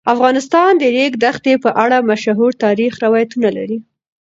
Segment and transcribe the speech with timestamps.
[0.13, 3.77] افغانستان د د ریګ دښتې په اړه مشهور تاریخی روایتونه لري.